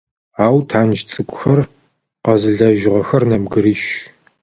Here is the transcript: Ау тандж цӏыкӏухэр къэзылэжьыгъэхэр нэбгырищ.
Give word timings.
Ау 0.43 0.57
тандж 0.69 0.99
цӏыкӏухэр 1.09 1.59
къэзылэжьыгъэхэр 2.23 3.23
нэбгырищ. 3.29 3.83